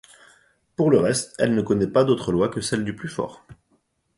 [0.75, 3.45] Pour le reste, elle ne connaît pas d'autres lois que celle du plus fort.